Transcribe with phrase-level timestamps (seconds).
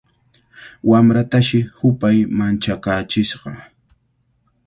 [0.89, 3.51] Wamratashi hupay manchakaachishqa.